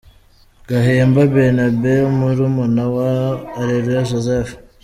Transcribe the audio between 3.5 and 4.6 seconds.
Areruya Joseph.